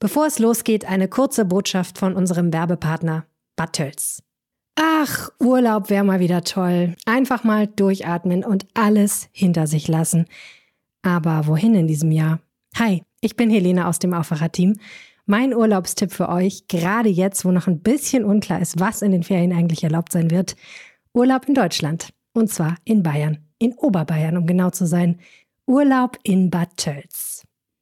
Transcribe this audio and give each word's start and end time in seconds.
Bevor 0.00 0.26
es 0.26 0.38
losgeht, 0.38 0.84
eine 0.84 1.08
kurze 1.08 1.44
Botschaft 1.44 1.98
von 1.98 2.14
unserem 2.14 2.52
Werbepartner 2.52 3.26
Battels. 3.56 4.22
Ach, 4.76 5.30
Urlaub 5.40 5.90
wäre 5.90 6.04
mal 6.04 6.20
wieder 6.20 6.44
toll. 6.44 6.94
Einfach 7.04 7.42
mal 7.42 7.66
durchatmen 7.66 8.44
und 8.44 8.66
alles 8.74 9.28
hinter 9.32 9.66
sich 9.66 9.88
lassen. 9.88 10.26
Aber 11.02 11.48
wohin 11.48 11.74
in 11.74 11.88
diesem 11.88 12.12
Jahr? 12.12 12.38
Hi, 12.76 13.02
ich 13.20 13.34
bin 13.34 13.50
Helene 13.50 13.88
aus 13.88 13.98
dem 13.98 14.14
Aufwacher-Team. 14.14 14.76
Mein 15.26 15.52
Urlaubstipp 15.52 16.12
für 16.12 16.28
euch, 16.28 16.68
gerade 16.68 17.08
jetzt, 17.08 17.44
wo 17.44 17.50
noch 17.50 17.66
ein 17.66 17.80
bisschen 17.80 18.24
unklar 18.24 18.60
ist, 18.60 18.78
was 18.78 19.02
in 19.02 19.10
den 19.10 19.24
Ferien 19.24 19.52
eigentlich 19.52 19.82
erlaubt 19.82 20.12
sein 20.12 20.30
wird, 20.30 20.54
Urlaub 21.12 21.48
in 21.48 21.54
Deutschland. 21.54 22.10
Und 22.32 22.50
zwar 22.52 22.76
in 22.84 23.02
Bayern. 23.02 23.38
In 23.58 23.74
Oberbayern, 23.74 24.36
um 24.36 24.46
genau 24.46 24.70
zu 24.70 24.86
sein. 24.86 25.18
Urlaub 25.66 26.18
in 26.22 26.50
Bad 26.50 26.76
Tölz. 26.76 27.37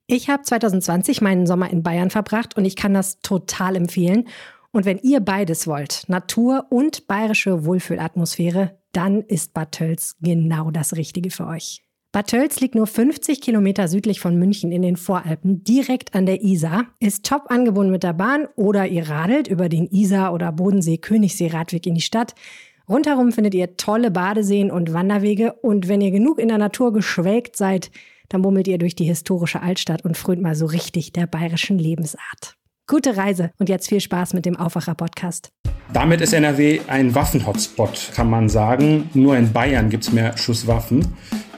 Ich 0.08 0.28
habe 0.30 0.44
2020 0.44 1.20
meinen 1.20 1.48
Sommer 1.48 1.68
in 1.70 1.82
Bayern 1.82 2.10
verbracht 2.10 2.56
und 2.56 2.64
ich 2.64 2.76
kann 2.76 2.94
das 2.94 3.20
total 3.22 3.74
empfehlen. 3.74 4.28
Und 4.70 4.84
wenn 4.84 4.98
ihr 4.98 5.18
beides 5.18 5.66
wollt, 5.66 6.04
Natur 6.06 6.66
und 6.70 7.08
bayerische 7.08 7.64
Wohlfühlatmosphäre, 7.64 8.78
dann 8.92 9.22
ist 9.22 9.52
Bad 9.52 9.72
Tölz 9.72 10.16
genau 10.20 10.70
das 10.70 10.94
Richtige 10.94 11.30
für 11.30 11.48
euch. 11.48 11.82
Bad 12.12 12.28
Tölz 12.28 12.60
liegt 12.60 12.76
nur 12.76 12.86
50 12.86 13.40
Kilometer 13.40 13.88
südlich 13.88 14.20
von 14.20 14.38
München 14.38 14.70
in 14.70 14.82
den 14.82 14.96
Voralpen, 14.96 15.64
direkt 15.64 16.14
an 16.14 16.24
der 16.24 16.40
Isar, 16.40 16.86
ist 17.00 17.26
top 17.26 17.50
angebunden 17.50 17.90
mit 17.90 18.04
der 18.04 18.12
Bahn 18.12 18.46
oder 18.54 18.86
ihr 18.86 19.08
radelt 19.08 19.48
über 19.48 19.68
den 19.68 19.88
Isar- 19.88 20.32
oder 20.32 20.52
Bodensee-Königssee-Radweg 20.52 21.84
in 21.84 21.96
die 21.96 22.00
Stadt. 22.00 22.36
Rundherum 22.88 23.32
findet 23.32 23.54
ihr 23.54 23.76
tolle 23.76 24.12
Badeseen 24.12 24.70
und 24.70 24.92
Wanderwege 24.92 25.54
und 25.54 25.88
wenn 25.88 26.00
ihr 26.00 26.12
genug 26.12 26.38
in 26.38 26.48
der 26.48 26.58
Natur 26.58 26.92
geschwelgt 26.92 27.56
seid, 27.56 27.90
dann 28.28 28.42
bummelt 28.42 28.68
ihr 28.68 28.78
durch 28.78 28.94
die 28.94 29.04
historische 29.04 29.62
Altstadt 29.62 30.04
und 30.04 30.16
frönt 30.16 30.42
mal 30.42 30.54
so 30.54 30.66
richtig 30.66 31.12
der 31.12 31.26
bayerischen 31.26 31.78
Lebensart. 31.78 32.56
Gute 32.88 33.16
Reise 33.16 33.50
und 33.58 33.68
jetzt 33.68 33.88
viel 33.88 34.00
Spaß 34.00 34.32
mit 34.32 34.46
dem 34.46 34.56
Aufwacher-Podcast. 34.56 35.50
Damit 35.92 36.20
ist 36.20 36.32
NRW 36.32 36.80
ein 36.86 37.14
Waffenhotspot, 37.14 38.12
kann 38.14 38.30
man 38.30 38.48
sagen. 38.48 39.10
Nur 39.14 39.36
in 39.36 39.52
Bayern 39.52 39.90
gibt 39.90 40.04
es 40.04 40.12
mehr 40.12 40.36
Schusswaffen. 40.36 41.04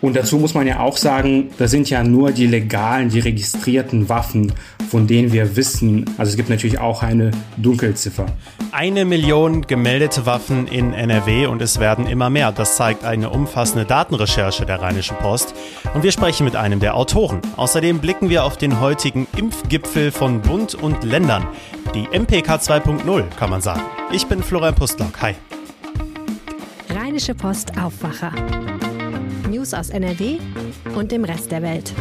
Und 0.00 0.14
dazu 0.14 0.38
muss 0.38 0.54
man 0.54 0.66
ja 0.66 0.80
auch 0.80 0.96
sagen, 0.96 1.50
das 1.58 1.70
sind 1.70 1.90
ja 1.90 2.04
nur 2.04 2.30
die 2.30 2.46
legalen, 2.46 3.08
die 3.08 3.18
registrierten 3.18 4.08
Waffen, 4.08 4.52
von 4.90 5.06
denen 5.06 5.32
wir 5.32 5.56
wissen. 5.56 6.04
Also 6.18 6.30
es 6.30 6.36
gibt 6.36 6.48
natürlich 6.50 6.78
auch 6.78 7.02
eine 7.02 7.30
Dunkelziffer. 7.56 8.26
Eine 8.70 9.04
Million 9.04 9.62
gemeldete 9.62 10.24
Waffen 10.26 10.68
in 10.68 10.92
NRW 10.92 11.46
und 11.46 11.62
es 11.62 11.80
werden 11.80 12.06
immer 12.06 12.30
mehr. 12.30 12.52
Das 12.52 12.76
zeigt 12.76 13.04
eine 13.04 13.30
umfassende 13.30 13.84
Datenrecherche 13.84 14.66
der 14.66 14.80
Rheinischen 14.80 15.16
Post. 15.16 15.54
Und 15.94 16.02
wir 16.02 16.12
sprechen 16.12 16.44
mit 16.44 16.54
einem 16.54 16.78
der 16.78 16.94
Autoren. 16.94 17.40
Außerdem 17.56 17.98
blicken 17.98 18.28
wir 18.28 18.44
auf 18.44 18.56
den 18.56 18.80
heutigen 18.80 19.26
Impfgipfel 19.36 20.12
von 20.12 20.42
Bund 20.42 20.74
und 20.74 21.02
Ländern. 21.02 21.46
Die 21.94 22.06
MPK 22.16 22.56
2.0 22.56 23.24
kann 23.36 23.50
man 23.50 23.62
sagen. 23.62 23.82
Ich 24.12 24.26
bin 24.26 24.42
Florian 24.42 24.74
Pustlock. 24.74 25.20
Hi. 25.22 25.34
Rheinische 26.90 27.34
Post 27.34 27.72
Aufwacher. 27.78 28.32
News 29.68 29.74
aus 29.74 29.90
NRW 29.90 30.38
und 30.94 31.12
dem 31.12 31.24
Rest 31.24 31.50
der 31.50 31.62
Welt. 31.62 31.92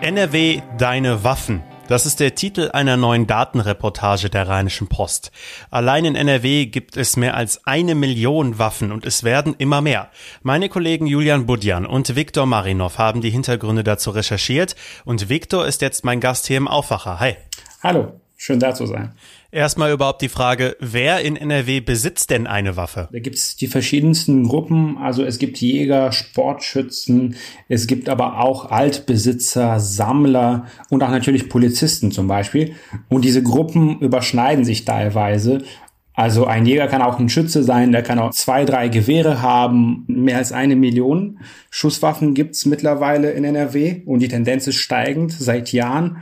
NRW, 0.00 0.60
deine 0.76 1.22
Waffen. 1.22 1.62
Das 1.86 2.06
ist 2.06 2.18
der 2.18 2.34
Titel 2.34 2.70
einer 2.72 2.96
neuen 2.96 3.26
Datenreportage 3.26 4.30
der 4.30 4.48
Rheinischen 4.48 4.88
Post. 4.88 5.30
Allein 5.70 6.04
in 6.06 6.16
NRW 6.16 6.66
gibt 6.66 6.96
es 6.96 7.16
mehr 7.16 7.36
als 7.36 7.64
eine 7.66 7.94
Million 7.94 8.58
Waffen 8.58 8.90
und 8.90 9.04
es 9.04 9.22
werden 9.22 9.54
immer 9.58 9.82
mehr. 9.82 10.10
Meine 10.42 10.68
Kollegen 10.68 11.06
Julian 11.06 11.46
Budjan 11.46 11.86
und 11.86 12.16
Viktor 12.16 12.46
Marinov 12.46 12.98
haben 12.98 13.20
die 13.20 13.30
Hintergründe 13.30 13.84
dazu 13.84 14.10
recherchiert 14.10 14.74
und 15.04 15.28
Viktor 15.28 15.66
ist 15.66 15.82
jetzt 15.82 16.04
mein 16.04 16.20
Gast 16.20 16.46
hier 16.46 16.56
im 16.56 16.68
Aufwacher. 16.68 17.20
Hi. 17.20 17.36
Hallo, 17.82 18.18
schön 18.44 18.60
da 18.60 18.74
zu 18.74 18.84
sein. 18.84 19.12
Erstmal 19.50 19.90
überhaupt 19.90 20.20
die 20.20 20.28
Frage, 20.28 20.76
wer 20.78 21.22
in 21.22 21.34
NRW 21.34 21.80
besitzt 21.80 22.28
denn 22.28 22.46
eine 22.46 22.76
Waffe? 22.76 23.08
Da 23.10 23.18
gibt 23.18 23.36
es 23.36 23.56
die 23.56 23.68
verschiedensten 23.68 24.46
Gruppen. 24.46 24.98
Also 24.98 25.24
es 25.24 25.38
gibt 25.38 25.56
Jäger, 25.62 26.12
Sportschützen, 26.12 27.36
es 27.70 27.86
gibt 27.86 28.10
aber 28.10 28.40
auch 28.40 28.70
Altbesitzer, 28.70 29.80
Sammler 29.80 30.66
und 30.90 31.02
auch 31.02 31.10
natürlich 31.10 31.48
Polizisten 31.48 32.12
zum 32.12 32.28
Beispiel. 32.28 32.74
Und 33.08 33.24
diese 33.24 33.42
Gruppen 33.42 33.98
überschneiden 34.00 34.66
sich 34.66 34.84
teilweise. 34.84 35.62
Also 36.14 36.46
ein 36.46 36.64
Jäger 36.64 36.86
kann 36.86 37.02
auch 37.02 37.18
ein 37.18 37.28
Schütze 37.28 37.64
sein, 37.64 37.90
der 37.90 38.02
kann 38.02 38.20
auch 38.20 38.30
zwei, 38.30 38.64
drei 38.64 38.88
Gewehre 38.88 39.42
haben. 39.42 40.04
Mehr 40.06 40.38
als 40.38 40.52
eine 40.52 40.76
Million 40.76 41.40
Schusswaffen 41.70 42.34
gibt's 42.34 42.66
mittlerweile 42.66 43.32
in 43.32 43.44
NRW 43.44 44.02
und 44.06 44.20
die 44.20 44.28
Tendenz 44.28 44.68
ist 44.68 44.76
steigend 44.76 45.32
seit 45.32 45.72
Jahren. 45.72 46.18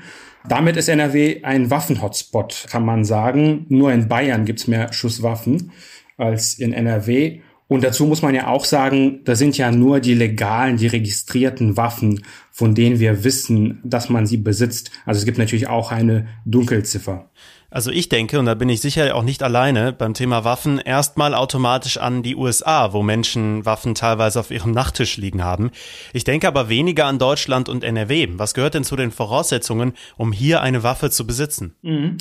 Damit 0.49 0.77
ist 0.77 0.89
NRW 0.89 1.45
ein 1.45 1.71
Waffenhotspot, 1.71 2.67
kann 2.71 2.85
man 2.85 3.05
sagen. 3.05 3.67
Nur 3.69 3.93
in 3.93 4.09
Bayern 4.09 4.47
gibt's 4.47 4.67
mehr 4.67 4.93
Schusswaffen 4.93 5.73
als 6.17 6.55
in 6.55 6.73
NRW. 6.73 7.41
Und 7.69 7.85
dazu 7.85 8.07
muss 8.07 8.23
man 8.23 8.35
ja 8.35 8.49
auch 8.49 8.65
sagen, 8.65 9.21
das 9.25 9.39
sind 9.39 9.57
ja 9.57 9.71
nur 9.71 10.01
die 10.01 10.15
legalen, 10.15 10.79
die 10.79 10.89
registrierten 10.89 11.77
Waffen, 11.77 12.23
von 12.51 12.75
denen 12.75 12.99
wir 12.99 13.25
wissen, 13.25 13.81
dass 13.85 14.09
man 14.11 14.27
sie 14.27 14.37
besitzt. 14.37 14.91
Also 15.07 15.19
es 15.19 15.25
gibt 15.25 15.39
natürlich 15.39 15.69
auch 15.69 15.93
eine 15.93 16.27
Dunkelziffer. 16.45 17.31
Also 17.73 17.91
ich 17.91 18.11
denke, 18.11 18.39
und 18.39 18.45
da 18.45 18.55
bin 18.55 18.69
ich 18.69 18.83
sicher 18.83 19.17
auch 19.17 19.23
nicht 19.23 19.43
alleine 19.43 19.95
beim 19.95 20.13
Thema 20.13 20.45
Waffen, 20.45 20.79
erstmal 20.79 21.35
automatisch 21.35 21.97
an 21.97 22.23
die 22.23 22.37
USA, 22.37 22.93
wo 22.93 23.03
Menschen 23.03 23.65
Waffen 23.65 23.95
teilweise 23.95 24.41
auf 24.41 24.51
ihrem 24.51 24.73
Nachttisch 24.73 25.17
liegen 25.17 25.43
haben. 25.43 25.71
Ich 26.13 26.25
denke 26.25 26.47
aber 26.47 26.69
weniger 26.69 27.07
an 27.07 27.19
Deutschland 27.19 27.71
und 27.71 27.83
NRW. 27.83 28.29
Was 28.33 28.53
gehört 28.53 28.75
denn 28.75 28.85
zu 28.85 28.95
den 28.95 29.11
Voraussetzungen, 29.11 29.95
um 30.19 30.33
hier 30.33 30.61
eine 30.61 30.83
Waffe 30.83 31.09
zu 31.09 31.27
besitzen? 31.27 31.75
Mhm. 31.81 32.19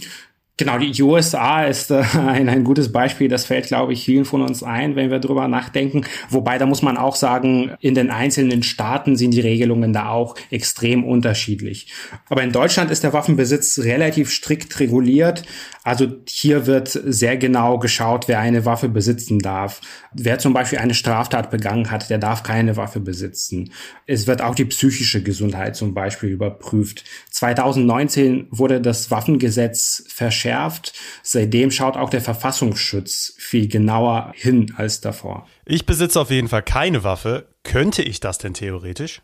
Genau, 0.57 0.78
die 0.78 1.01
USA 1.01 1.66
ist 1.66 1.89
äh, 1.89 2.03
ein, 2.13 2.47
ein 2.47 2.63
gutes 2.63 2.91
Beispiel. 2.91 3.28
Das 3.28 3.45
fällt, 3.45 3.67
glaube 3.67 3.94
ich, 3.94 4.06
vielen 4.06 4.25
von 4.25 4.41
uns 4.41 4.62
ein, 4.62 4.95
wenn 4.95 5.09
wir 5.09 5.19
drüber 5.19 5.47
nachdenken. 5.47 6.03
Wobei, 6.29 6.57
da 6.57 6.66
muss 6.66 6.81
man 6.81 6.97
auch 6.97 7.16
sagen, 7.16 7.72
in 7.79 7.95
den 7.95 8.12
einzelnen 8.12 8.61
Staaten 8.61 9.16
sind 9.16 9.31
die 9.31 9.41
Regelungen 9.41 9.94
da 9.94 10.09
auch 10.09 10.35
extrem 10.51 11.03
unterschiedlich. 11.03 11.91
Aber 12.29 12.44
in 12.44 12.51
Deutschland 12.51 12.91
ist 12.91 13.03
der 13.03 13.13
Waffenbesitz 13.13 13.79
relativ 13.79 14.31
strikt 14.31 14.79
reguliert. 14.79 15.44
Also 15.84 16.07
hier 16.28 16.67
wird 16.67 16.90
sehr 16.90 17.38
genau 17.38 17.79
geschaut, 17.79 18.28
wer 18.28 18.40
eine 18.40 18.66
Waffe 18.66 18.88
besitzen 18.88 19.40
darf. 19.40 19.81
Wer 20.13 20.38
zum 20.38 20.53
Beispiel 20.53 20.78
eine 20.78 20.94
Straftat 20.94 21.50
begangen 21.50 21.90
hat, 21.90 22.11
der 22.11 22.19
darf 22.19 22.44
keine 22.44 22.78
Waffe 22.78 23.00
besitzen. 23.00 23.72
Es 24.06 24.28
wird 24.28 24.44
auch 24.44 24.53
die 24.53 24.66
psychische 24.66 25.23
Gesundheit 25.23 25.75
zum 25.75 25.95
Beispiel 25.95 26.29
überprüft. 26.29 27.03
2019 27.41 28.50
wurde 28.52 28.79
das 28.81 29.09
Waffengesetz 29.09 30.03
verschärft. 30.07 30.94
Seitdem 31.24 31.72
schaut 31.72 31.97
auch 31.97 32.12
der 32.12 32.22
Verfassungsschutz 32.22 33.34
viel 33.40 33.68
genauer 33.68 34.31
hin 34.35 34.75
als 34.78 35.02
davor. 35.02 35.47
Ich 35.66 35.88
besitze 35.88 36.22
auf 36.22 36.29
jeden 36.29 36.50
Fall 36.50 36.62
keine 36.62 37.03
Waffe. 37.03 37.47
Könnte 37.63 38.03
ich 38.03 38.19
das 38.19 38.38
denn 38.38 38.53
theoretisch? 38.53 39.24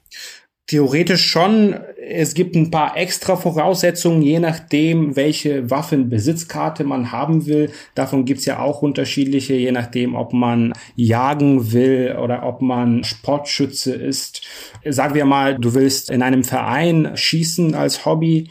Theoretisch 0.68 1.26
schon. 1.26 1.76
Es 2.10 2.34
gibt 2.34 2.54
ein 2.56 2.72
paar 2.72 2.98
extra 2.98 3.38
Voraussetzungen, 3.38 4.22
je 4.22 4.40
nachdem, 4.40 5.16
welche 5.16 5.70
Waffenbesitzkarte 5.70 6.84
man 6.84 7.14
haben 7.14 7.46
will. 7.46 7.72
Davon 7.96 8.26
gibt's 8.26 8.44
ja 8.44 8.60
auch 8.60 8.82
unterschiedliche, 8.82 9.54
je 9.54 9.72
nachdem, 9.72 10.14
ob 10.16 10.34
man 10.34 10.74
jagen 10.96 11.72
will 11.72 12.18
oder 12.22 12.46
ob 12.46 12.62
man 12.62 13.06
Sportschütze 13.06 13.96
ist. 13.96 14.46
Sagen 14.86 15.16
wir 15.16 15.24
mal, 15.24 15.58
du 15.58 15.74
willst 15.74 16.12
in 16.12 16.22
einem 16.22 16.44
Verein 16.44 17.12
schießen 17.16 17.74
als 17.74 18.06
Hobby, 18.06 18.50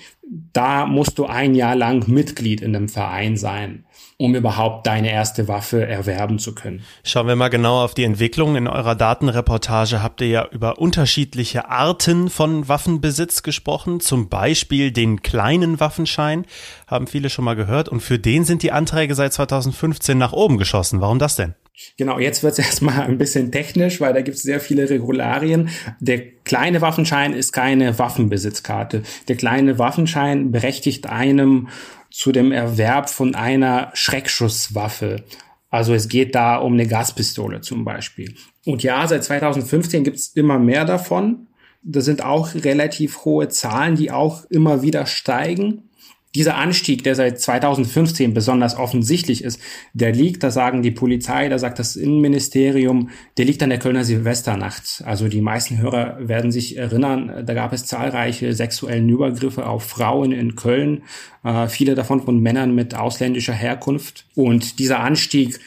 da 0.52 0.86
musst 0.86 1.18
du 1.18 1.26
ein 1.26 1.54
Jahr 1.54 1.76
lang 1.76 2.08
Mitglied 2.08 2.60
in 2.60 2.74
einem 2.74 2.88
Verein 2.88 3.36
sein, 3.36 3.84
um 4.16 4.34
überhaupt 4.34 4.86
deine 4.86 5.10
erste 5.10 5.46
Waffe 5.46 5.86
erwerben 5.86 6.38
zu 6.38 6.54
können. 6.54 6.82
Schauen 7.04 7.28
wir 7.28 7.36
mal 7.36 7.48
genau 7.48 7.84
auf 7.84 7.94
die 7.94 8.04
Entwicklung. 8.04 8.56
In 8.56 8.66
eurer 8.66 8.96
Datenreportage 8.96 10.02
habt 10.02 10.20
ihr 10.20 10.28
ja 10.28 10.48
über 10.50 10.78
unterschiedliche 10.78 11.68
Arten 11.68 12.28
von 12.28 12.68
Waffenbesitz 12.68 13.42
gesprochen, 13.42 14.00
zum 14.00 14.28
Beispiel 14.28 14.90
den 14.90 15.22
kleinen 15.22 15.78
Waffenschein, 15.78 16.44
haben 16.88 17.06
viele 17.06 17.30
schon 17.30 17.44
mal 17.44 17.56
gehört, 17.56 17.88
und 17.88 18.00
für 18.00 18.18
den 18.18 18.44
sind 18.44 18.62
die 18.62 18.72
Anträge 18.72 19.14
seit 19.14 19.32
2015 19.32 20.18
nach 20.18 20.32
oben 20.32 20.58
geschossen. 20.58 21.00
Warum 21.00 21.18
das 21.20 21.36
denn? 21.36 21.54
Genau, 21.96 22.18
jetzt 22.18 22.42
wird 22.42 22.54
es 22.54 22.58
erstmal 22.66 23.02
ein 23.02 23.18
bisschen 23.18 23.52
technisch, 23.52 24.00
weil 24.00 24.14
da 24.14 24.22
gibt 24.22 24.36
es 24.36 24.42
sehr 24.42 24.60
viele 24.60 24.88
Regularien. 24.88 25.68
Der 26.00 26.20
kleine 26.44 26.80
Waffenschein 26.80 27.32
ist 27.32 27.52
keine 27.52 27.98
Waffenbesitzkarte. 27.98 29.02
Der 29.28 29.36
kleine 29.36 29.78
Waffenschein 29.78 30.50
berechtigt 30.50 31.06
einem 31.06 31.68
zu 32.10 32.32
dem 32.32 32.52
Erwerb 32.52 33.10
von 33.10 33.34
einer 33.34 33.90
Schreckschusswaffe. 33.94 35.24
Also 35.68 35.92
es 35.92 36.08
geht 36.08 36.34
da 36.34 36.56
um 36.56 36.74
eine 36.74 36.86
Gaspistole 36.86 37.60
zum 37.60 37.84
Beispiel. 37.84 38.34
Und 38.64 38.82
ja, 38.82 39.06
seit 39.06 39.24
2015 39.24 40.04
gibt 40.04 40.16
es 40.16 40.28
immer 40.28 40.58
mehr 40.58 40.84
davon. 40.84 41.48
Das 41.82 42.04
sind 42.04 42.24
auch 42.24 42.54
relativ 42.54 43.24
hohe 43.24 43.48
Zahlen, 43.48 43.96
die 43.96 44.10
auch 44.10 44.44
immer 44.50 44.82
wieder 44.82 45.06
steigen. 45.06 45.90
Dieser 46.36 46.56
Anstieg, 46.56 47.02
der 47.02 47.14
seit 47.14 47.40
2015 47.40 48.34
besonders 48.34 48.76
offensichtlich 48.76 49.42
ist, 49.42 49.58
der 49.94 50.12
liegt, 50.12 50.42
da 50.42 50.50
sagen 50.50 50.82
die 50.82 50.90
Polizei, 50.90 51.48
da 51.48 51.58
sagt 51.58 51.78
das 51.78 51.96
Innenministerium, 51.96 53.08
der 53.38 53.46
liegt 53.46 53.62
an 53.62 53.70
der 53.70 53.78
Kölner 53.78 54.04
Silvesternacht. 54.04 55.02
Also 55.06 55.28
die 55.28 55.40
meisten 55.40 55.78
Hörer 55.78 56.18
werden 56.20 56.52
sich 56.52 56.76
erinnern, 56.76 57.44
da 57.46 57.54
gab 57.54 57.72
es 57.72 57.86
zahlreiche 57.86 58.52
sexuellen 58.52 59.08
Übergriffe 59.08 59.66
auf 59.66 59.84
Frauen 59.84 60.32
in 60.32 60.56
Köln, 60.56 61.04
äh, 61.42 61.68
viele 61.68 61.94
davon 61.94 62.22
von 62.22 62.38
Männern 62.38 62.74
mit 62.74 62.94
ausländischer 62.94 63.54
Herkunft. 63.54 64.26
Und 64.34 64.78
dieser 64.78 65.00
Anstieg 65.00 65.58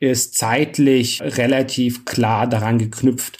ist 0.00 0.34
zeitlich 0.34 1.22
relativ 1.22 2.04
klar 2.04 2.48
daran 2.48 2.78
geknüpft. 2.78 3.38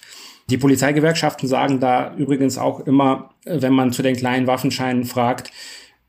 Die 0.49 0.59
Polizeigewerkschaften 0.59 1.49
sagen 1.49 1.81
da 1.81 2.15
übrigens 2.15 2.59
auch 2.59 2.79
immer, 2.87 3.31
wenn 3.45 3.73
man 3.73 3.91
zu 3.91 4.03
den 4.03 4.15
kleinen 4.15 4.47
Waffenscheinen 4.47 5.05
fragt, 5.05 5.51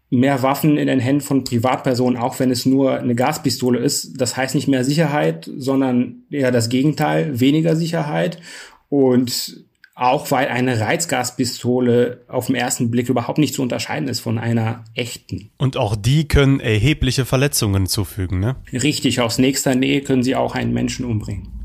mehr 0.09 0.41
Waffen 0.41 0.77
in 0.77 0.87
den 0.87 0.99
Händen 0.99 1.21
von 1.21 1.43
Privatpersonen, 1.43 2.17
auch 2.17 2.39
wenn 2.39 2.51
es 2.51 2.65
nur 2.65 2.97
eine 2.99 3.15
Gaspistole 3.15 3.79
ist. 3.79 4.19
Das 4.19 4.37
heißt 4.37 4.55
nicht 4.55 4.67
mehr 4.67 4.83
Sicherheit, 4.83 5.49
sondern 5.57 6.23
eher 6.29 6.51
das 6.51 6.69
Gegenteil, 6.69 7.39
weniger 7.39 7.75
Sicherheit. 7.75 8.39
Und 8.89 9.65
auch 9.95 10.29
weil 10.29 10.47
eine 10.47 10.79
Reizgaspistole 10.79 12.23
auf 12.27 12.45
den 12.45 12.55
ersten 12.55 12.91
Blick 12.91 13.09
überhaupt 13.09 13.39
nicht 13.39 13.55
zu 13.55 13.63
unterscheiden 13.63 14.07
ist 14.07 14.19
von 14.19 14.37
einer 14.37 14.85
echten. 14.93 15.49
Und 15.57 15.75
auch 15.75 15.95
die 15.95 16.27
können 16.27 16.59
erhebliche 16.59 17.25
Verletzungen 17.25 17.87
zufügen, 17.87 18.39
ne? 18.39 18.57
Richtig, 18.71 19.19
aus 19.21 19.39
nächster 19.39 19.73
Nähe 19.73 20.01
können 20.01 20.21
sie 20.21 20.35
auch 20.35 20.53
einen 20.53 20.71
Menschen 20.71 21.03
umbringen. 21.03 21.56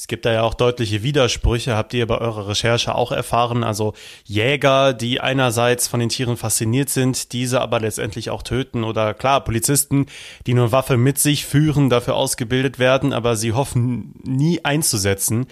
Es 0.00 0.06
gibt 0.06 0.24
da 0.24 0.32
ja 0.32 0.42
auch 0.44 0.54
deutliche 0.54 1.02
Widersprüche, 1.02 1.76
habt 1.76 1.92
ihr 1.92 2.06
bei 2.06 2.16
eurer 2.16 2.48
Recherche 2.48 2.94
auch 2.94 3.12
erfahren. 3.12 3.62
Also 3.62 3.92
Jäger, 4.24 4.94
die 4.94 5.20
einerseits 5.20 5.88
von 5.88 6.00
den 6.00 6.08
Tieren 6.08 6.38
fasziniert 6.38 6.88
sind, 6.88 7.34
diese 7.34 7.60
aber 7.60 7.80
letztendlich 7.80 8.30
auch 8.30 8.42
töten. 8.42 8.82
Oder 8.82 9.12
klar, 9.12 9.44
Polizisten, 9.44 10.06
die 10.46 10.54
nur 10.54 10.72
Waffe 10.72 10.96
mit 10.96 11.18
sich 11.18 11.44
führen, 11.44 11.90
dafür 11.90 12.16
ausgebildet 12.16 12.78
werden, 12.78 13.12
aber 13.12 13.36
sie 13.36 13.52
hoffen 13.52 14.14
nie 14.24 14.64
einzusetzen. 14.64 15.48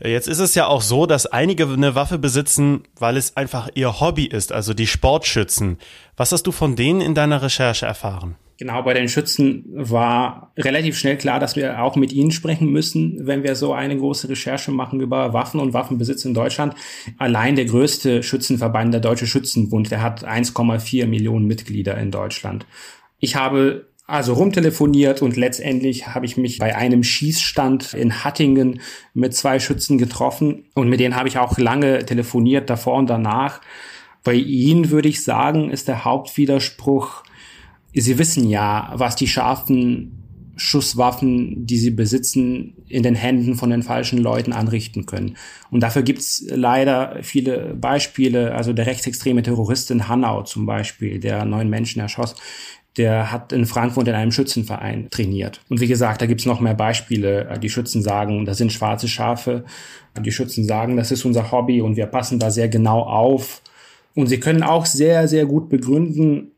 Jetzt 0.00 0.28
ist 0.28 0.38
es 0.38 0.54
ja 0.54 0.68
auch 0.68 0.82
so, 0.82 1.06
dass 1.06 1.26
einige 1.26 1.64
eine 1.64 1.96
Waffe 1.96 2.20
besitzen, 2.20 2.84
weil 3.00 3.16
es 3.16 3.36
einfach 3.36 3.68
ihr 3.74 3.98
Hobby 3.98 4.26
ist, 4.26 4.52
also 4.52 4.74
die 4.74 4.86
Sportschützen. 4.86 5.80
Was 6.16 6.30
hast 6.30 6.44
du 6.44 6.52
von 6.52 6.76
denen 6.76 7.00
in 7.00 7.16
deiner 7.16 7.42
Recherche 7.42 7.86
erfahren? 7.86 8.36
Genau, 8.62 8.80
bei 8.82 8.94
den 8.94 9.08
Schützen 9.08 9.64
war 9.74 10.52
relativ 10.56 10.96
schnell 10.96 11.16
klar, 11.16 11.40
dass 11.40 11.56
wir 11.56 11.82
auch 11.82 11.96
mit 11.96 12.12
ihnen 12.12 12.30
sprechen 12.30 12.70
müssen, 12.70 13.26
wenn 13.26 13.42
wir 13.42 13.56
so 13.56 13.72
eine 13.72 13.96
große 13.96 14.28
Recherche 14.28 14.70
machen 14.70 15.00
über 15.00 15.32
Waffen 15.32 15.58
und 15.58 15.72
Waffenbesitz 15.72 16.24
in 16.24 16.32
Deutschland. 16.32 16.76
Allein 17.18 17.56
der 17.56 17.64
größte 17.64 18.22
Schützenverband, 18.22 18.94
der 18.94 19.00
Deutsche 19.00 19.26
Schützenbund, 19.26 19.90
der 19.90 20.00
hat 20.00 20.24
1,4 20.24 21.08
Millionen 21.08 21.48
Mitglieder 21.48 21.98
in 21.98 22.12
Deutschland. 22.12 22.64
Ich 23.18 23.34
habe 23.34 23.88
also 24.06 24.34
rumtelefoniert 24.34 25.22
und 25.22 25.36
letztendlich 25.36 26.06
habe 26.06 26.26
ich 26.26 26.36
mich 26.36 26.58
bei 26.58 26.76
einem 26.76 27.02
Schießstand 27.02 27.94
in 27.94 28.22
Hattingen 28.22 28.80
mit 29.12 29.34
zwei 29.34 29.58
Schützen 29.58 29.98
getroffen 29.98 30.66
und 30.74 30.88
mit 30.88 31.00
denen 31.00 31.16
habe 31.16 31.26
ich 31.26 31.36
auch 31.36 31.58
lange 31.58 32.06
telefoniert, 32.06 32.70
davor 32.70 32.94
und 32.98 33.10
danach. 33.10 33.60
Bei 34.22 34.34
ihnen 34.34 34.90
würde 34.90 35.08
ich 35.08 35.24
sagen, 35.24 35.68
ist 35.68 35.88
der 35.88 36.04
Hauptwiderspruch, 36.04 37.24
Sie 37.94 38.18
wissen 38.18 38.48
ja, 38.48 38.92
was 38.94 39.16
die 39.16 39.28
scharfen 39.28 40.22
Schusswaffen, 40.56 41.66
die 41.66 41.78
sie 41.78 41.90
besitzen, 41.90 42.74
in 42.86 43.02
den 43.02 43.14
Händen 43.14 43.54
von 43.54 43.70
den 43.70 43.82
falschen 43.82 44.18
Leuten 44.18 44.52
anrichten 44.52 45.06
können. 45.06 45.36
Und 45.70 45.82
dafür 45.82 46.02
gibt's 46.02 46.44
leider 46.48 47.18
viele 47.22 47.74
Beispiele. 47.74 48.54
Also 48.54 48.72
der 48.72 48.86
rechtsextreme 48.86 49.42
Terrorist 49.42 49.90
in 49.90 50.08
Hanau 50.08 50.42
zum 50.42 50.66
Beispiel, 50.66 51.18
der 51.18 51.44
neun 51.44 51.70
Menschen 51.70 52.00
erschoss, 52.00 52.36
der 52.96 53.32
hat 53.32 53.52
in 53.52 53.64
Frankfurt 53.64 54.08
in 54.08 54.14
einem 54.14 54.32
Schützenverein 54.32 55.08
trainiert. 55.10 55.62
Und 55.70 55.80
wie 55.80 55.86
gesagt, 55.86 56.20
da 56.20 56.26
gibt's 56.26 56.44
noch 56.44 56.60
mehr 56.60 56.74
Beispiele. 56.74 57.58
Die 57.62 57.70
Schützen 57.70 58.02
sagen, 58.02 58.44
das 58.44 58.58
sind 58.58 58.72
schwarze 58.72 59.08
Schafe. 59.08 59.64
Die 60.20 60.32
Schützen 60.32 60.64
sagen, 60.64 60.96
das 60.96 61.10
ist 61.10 61.24
unser 61.24 61.50
Hobby 61.50 61.80
und 61.80 61.96
wir 61.96 62.06
passen 62.06 62.38
da 62.38 62.50
sehr 62.50 62.68
genau 62.68 63.00
auf. 63.00 63.62
Und 64.14 64.26
sie 64.26 64.40
können 64.40 64.62
auch 64.62 64.84
sehr, 64.84 65.26
sehr 65.26 65.46
gut 65.46 65.70
begründen, 65.70 66.51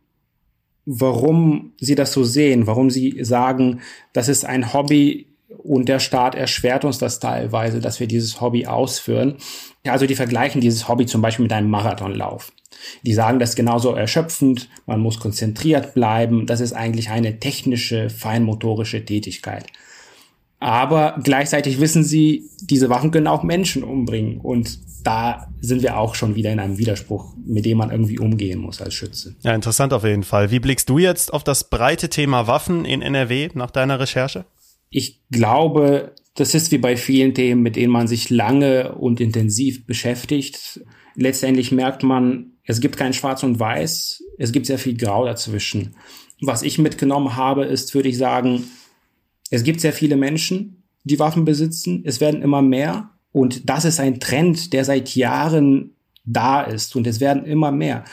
warum 0.87 1.73
sie 1.79 1.95
das 1.95 2.13
so 2.13 2.25
sehen, 2.25 2.67
warum 2.67 2.91
sie 2.91 3.19
sagen, 3.23 3.81
das 4.13 4.29
ist 4.29 4.45
ein 4.45 4.73
Hobby 4.73 5.27
und 5.59 5.89
der 5.89 5.99
Staat 5.99 6.35
erschwert 6.35 6.85
uns 6.85 6.99
das 6.99 7.21
teilweise, 7.21 7.81
dass 7.81 8.01
wir 8.01 8.07
dieses 8.07 8.41
Hobby 8.41 8.67
ausführen. 8.67 9.37
Ja, 9.85 9.93
also 9.93 10.07
die 10.07 10.15
vergleichen 10.15 10.61
dieses 10.61 10.89
Hobby 10.89 11.07
zum 11.07 11.23
Beispiel 11.23 11.45
mit 11.45 11.53
einem 11.53 11.71
Marathonlauf. 11.71 12.53
Die 13.03 13.15
sagen 13.15 13.39
das 13.39 13.55
genauso 13.55 13.95
erschöpfend, 13.95 14.69
man 14.87 15.01
muss 15.01 15.21
konzentriert 15.21 15.95
bleiben, 15.95 16.47
das 16.47 16.61
ist 16.61 16.73
eigentlich 16.73 17.11
eine 17.11 17.39
technische, 17.39 18.11
feinmotorische 18.11 19.05
Tätigkeit. 19.05 19.67
Aber 20.61 21.19
gleichzeitig 21.23 21.81
wissen 21.81 22.05
sie, 22.05 22.49
diese 22.61 22.89
Waffen 22.89 23.11
können 23.11 23.27
auch 23.27 23.43
Menschen 23.43 23.85
umbringen. 23.85 24.41
Und 24.41 24.79
da 25.05 25.49
sind 25.61 25.83
wir 25.83 25.99
auch 25.99 26.15
schon 26.15 26.35
wieder 26.35 26.53
in 26.53 26.59
einem 26.59 26.79
Widerspruch, 26.79 27.35
mit 27.45 27.67
dem 27.67 27.79
man 27.79 27.91
irgendwie 27.91 28.19
umgehen 28.19 28.59
muss 28.61 28.81
als 28.81 28.95
Schütze. 28.95 29.37
Ja, 29.43 29.55
interessant 29.55 29.93
auf 29.93 30.05
jeden 30.05 30.23
Fall. 30.23 30.51
Wie 30.51 30.61
blickst 30.61 30.89
du 30.89 30.99
jetzt 30.99 31.33
auf 31.33 31.45
das 31.45 31.69
breite 31.69 32.09
Thema 32.09 32.47
Waffen 32.47 32.85
in 32.85 33.03
NRW 33.03 33.51
nach 33.55 33.71
deiner 33.71 34.01
Recherche? 34.01 34.47
Ich 34.89 35.21
glaube, 35.31 36.13
das 36.35 36.55
ist 36.55 36.73
wie 36.73 36.79
bei 36.79 36.97
vielen 36.97 37.35
Themen, 37.35 37.63
mit 37.63 37.77
denen 37.77 37.93
man 37.93 38.09
sich 38.09 38.31
lange 38.31 38.95
und 38.95 39.21
intensiv 39.21 39.87
beschäftigt. 39.87 40.81
Letztendlich 41.15 41.73
merkt 41.73 42.03
man, 42.03 42.53
es 42.65 42.81
gibt 42.81 42.97
kein 42.97 43.13
Schwarz 43.13 43.43
und 43.43 43.61
Weiß, 43.61 44.23
es 44.39 44.53
gibt 44.53 44.67
sehr 44.67 44.79
viel 44.79 44.97
Grau 44.97 45.27
dazwischen. 45.27 45.95
Was 46.41 46.63
ich 46.63 46.79
mitgenommen 46.79 47.37
habe, 47.37 47.65
ist, 47.65 47.95
würde 47.95 48.09
ich 48.09 48.19
sagen, 48.19 48.65
es 49.51 49.63
gibt 49.63 49.81
sehr 49.81 49.93
viele 49.93 50.17
Menschen, 50.17 50.85
die 51.05 51.19
Waffen 51.19 51.45
besitzen. 51.45 52.03
Es 52.05 52.21
werden 52.21 52.43
immer 52.43 52.63
mehr. 52.63 53.11
Und 53.33 53.69
das 53.69 53.85
ist 53.85 54.01
ein 54.01 54.21
Trend, 54.21 54.73
der 54.73 54.85
seit 54.85 55.15
Jahren 55.15 55.97
da 56.25 56.63
ist. 56.63 56.97
Und 56.97 57.07
es 57.07 57.21
werden 57.21 57.45
immer 57.45 57.73
mehr. 57.73 58.05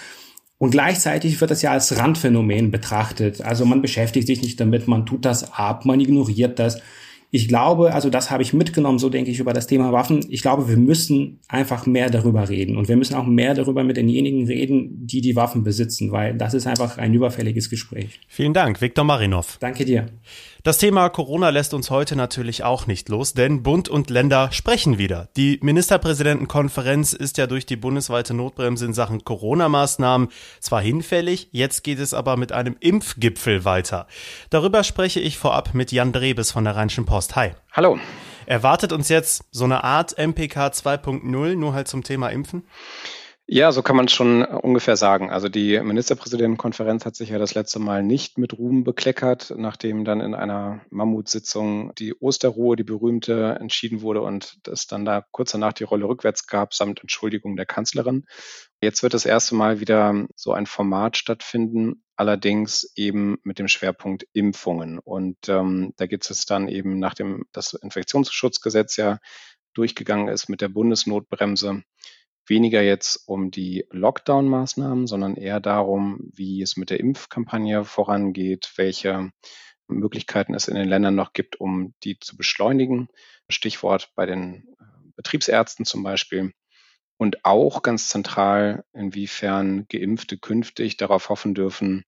Und 0.58 0.72
gleichzeitig 0.72 1.42
wird 1.42 1.50
das 1.50 1.64
ja 1.64 1.72
als 1.72 1.98
Randphänomen 1.98 2.70
betrachtet. 2.70 3.42
Also 3.42 3.66
man 3.66 3.82
beschäftigt 3.82 4.28
sich 4.28 4.44
nicht 4.44 4.60
damit, 4.60 4.88
man 4.88 5.08
tut 5.08 5.26
das 5.26 5.54
ab, 5.54 5.86
man 5.86 6.00
ignoriert 6.00 6.60
das. 6.60 6.80
Ich 7.34 7.48
glaube, 7.48 7.94
also 7.94 8.10
das 8.10 8.30
habe 8.30 8.44
ich 8.44 8.52
mitgenommen, 8.52 9.00
so 9.00 9.10
denke 9.10 9.32
ich 9.32 9.40
über 9.40 9.54
das 9.54 9.66
Thema 9.66 9.94
Waffen. 9.94 10.24
Ich 10.30 10.42
glaube, 10.42 10.68
wir 10.68 10.76
müssen 10.76 11.40
einfach 11.48 11.86
mehr 11.86 12.10
darüber 12.10 12.50
reden 12.50 12.76
und 12.76 12.90
wir 12.90 12.98
müssen 12.98 13.16
auch 13.16 13.26
mehr 13.26 13.54
darüber 13.54 13.86
mit 13.86 13.96
denjenigen 13.96 14.46
reden, 14.46 15.08
die 15.08 15.22
die 15.22 15.38
Waffen 15.38 15.64
besitzen, 15.64 16.12
weil 16.12 16.36
das 16.36 16.54
ist 16.54 16.68
einfach 16.68 16.98
ein 16.98 17.14
überfälliges 17.14 17.70
Gespräch. 17.70 18.20
Vielen 18.28 18.54
Dank, 18.54 18.82
Viktor 18.82 19.06
Marinov. 19.06 19.58
Danke 19.62 19.86
dir. 19.86 20.08
Das 20.64 20.78
Thema 20.78 21.10
Corona 21.10 21.50
lässt 21.50 21.74
uns 21.74 21.90
heute 21.90 22.16
natürlich 22.16 22.64
auch 22.64 22.86
nicht 22.86 23.10
los, 23.10 23.34
denn 23.34 23.64
Bund 23.64 23.90
und 23.90 24.12
Länder 24.12 24.52
sprechen 24.52 25.00
wieder. 25.00 25.28
Die 25.36 25.58
Ministerpräsidentenkonferenz 25.64 27.14
ist 27.14 27.40
ja 27.40 27.48
durch 27.48 27.66
die 27.66 27.78
bundesweite 27.78 28.36
Notbremse 28.36 28.86
in 28.86 28.94
Sachen 28.94 29.24
Corona-Maßnahmen 29.24 30.30
zwar 30.60 30.82
hinfällig, 30.82 31.50
jetzt 31.52 31.84
geht 31.84 31.98
es 31.98 32.14
aber 32.14 32.38
mit 32.38 32.52
einem 32.52 32.76
Impfgipfel 32.80 33.66
weiter. 33.66 34.06
Darüber 34.52 34.84
spreche 34.84 35.20
ich 35.20 35.40
vorab 35.40 35.74
mit 35.74 35.92
Jan 35.92 36.12
Drebes 36.12 36.52
von 36.52 36.64
der 36.64 36.76
Rheinischen 36.76 37.08
Post. 37.08 37.36
Hi. 37.36 37.54
Hallo. 37.72 37.98
Erwartet 38.46 38.94
uns 38.94 39.10
jetzt 39.10 39.46
so 39.50 39.64
eine 39.64 39.84
Art 39.84 40.16
MPK 40.16 40.68
2.0, 40.68 41.56
nur 41.56 41.74
halt 41.74 41.88
zum 41.88 42.04
Thema 42.04 42.30
Impfen? 42.30 42.68
Ja, 43.54 43.74
so 43.74 43.82
kann 43.82 43.98
man 43.98 44.08
schon 44.08 44.46
ungefähr 44.46 44.96
sagen. 44.96 45.30
Also 45.30 45.50
die 45.50 45.78
Ministerpräsidentenkonferenz 45.82 47.06
hat 47.06 47.18
sich 47.18 47.32
ja 47.32 47.38
das 47.38 47.54
letzte 47.54 47.80
Mal 47.80 48.02
nicht 48.02 48.38
mit 48.38 48.58
Ruhm 48.58 48.86
bekleckert, 48.86 49.54
nachdem 49.58 50.06
dann 50.06 50.22
in 50.22 50.34
einer 50.34 50.86
Mammutsitzung 50.90 51.94
die 51.96 52.14
Osterruhe, 52.14 52.78
die 52.78 52.86
berühmte, 52.86 53.58
entschieden 53.60 54.04
wurde 54.04 54.22
und 54.22 54.60
es 54.72 54.88
dann 54.88 55.04
da 55.04 55.26
kurz 55.32 55.52
danach 55.52 55.74
die 55.74 55.84
Rolle 55.84 56.08
rückwärts 56.08 56.48
gab, 56.48 56.74
samt 56.74 57.02
Entschuldigung 57.02 57.58
der 57.58 57.66
Kanzlerin. 57.66 58.24
Jetzt 58.82 59.04
wird 59.04 59.14
das 59.14 59.26
erste 59.26 59.54
Mal 59.54 59.82
wieder 59.82 60.28
so 60.38 60.54
ein 60.54 60.66
Format 60.66 61.18
stattfinden, 61.18 62.06
allerdings 62.16 62.90
eben 62.96 63.38
mit 63.44 63.60
dem 63.60 63.68
Schwerpunkt 63.68 64.26
Impfungen. 64.32 64.98
Und 64.98 65.50
ähm, 65.50 65.92
da 65.98 66.08
geht 66.08 66.30
es 66.30 66.46
dann 66.46 66.70
eben, 66.70 67.00
nachdem 67.00 67.44
das 67.52 67.74
Infektionsschutzgesetz 67.74 68.96
ja 68.96 69.20
durchgegangen 69.74 70.30
ist 70.30 70.48
mit 70.48 70.62
der 70.62 70.70
Bundesnotbremse, 70.70 71.84
weniger 72.52 72.82
jetzt 72.82 73.28
um 73.28 73.50
die 73.50 73.86
Lockdown-Maßnahmen, 73.92 75.08
sondern 75.08 75.38
eher 75.38 75.62
darum, 75.62 76.20
wie 76.34 76.62
es 76.62 76.76
mit 76.76 76.90
der 76.90 77.00
Impfkampagne 77.00 77.86
vorangeht, 77.86 78.74
welche 78.76 79.32
Möglichkeiten 79.88 80.54
es 80.54 80.68
in 80.68 80.76
den 80.76 80.90
Ländern 80.90 81.16
noch 81.16 81.32
gibt, 81.32 81.60
um 81.60 81.94
die 82.04 82.20
zu 82.20 82.36
beschleunigen. 82.36 83.08
Stichwort 83.50 84.12
bei 84.16 84.26
den 84.26 84.68
äh, 84.80 84.84
Betriebsärzten 85.16 85.86
zum 85.86 86.04
Beispiel. 86.04 86.52
Und 87.18 87.46
auch 87.46 87.84
ganz 87.84 88.10
zentral, 88.10 88.84
inwiefern 88.94 89.86
Geimpfte 89.88 90.38
künftig 90.38 90.98
darauf 90.98 91.30
hoffen 91.30 91.54
dürfen, 91.54 92.04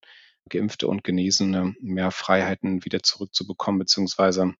Geimpfte 0.49 0.87
und 0.87 1.05
Genesene 1.05 1.73
mehr 1.79 2.11
Freiheiten 2.11 2.83
wieder 2.83 3.01
zurückzubekommen, 3.01 3.79
beziehungsweise 3.79 4.55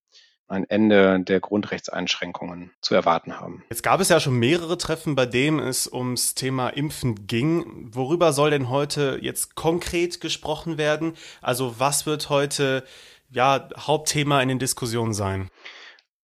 ein 0.48 0.68
Ende 0.68 1.20
der 1.20 1.40
Grundrechtseinschränkungen 1.40 2.70
zu 2.80 2.94
erwarten 2.94 3.40
haben. 3.40 3.64
Jetzt 3.70 3.82
gab 3.82 4.00
es 4.00 4.08
ja 4.08 4.20
schon 4.20 4.38
mehrere 4.38 4.78
Treffen, 4.78 5.14
bei 5.14 5.26
denen 5.26 5.58
es 5.58 5.90
ums 5.90 6.34
Thema 6.34 6.68
Impfen 6.68 7.26
ging. 7.26 7.90
Worüber 7.94 8.32
soll 8.32 8.50
denn 8.50 8.68
heute 8.68 9.18
jetzt 9.20 9.54
konkret 9.54 10.20
gesprochen 10.20 10.78
werden? 10.78 11.14
Also 11.40 11.78
was 11.78 12.06
wird 12.06 12.28
heute 12.28 12.84
ja 13.30 13.68
Hauptthema 13.76 14.42
in 14.42 14.48
den 14.48 14.58
Diskussionen 14.58 15.14
sein? 15.14 15.50